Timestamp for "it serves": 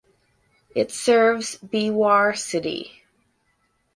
0.73-1.59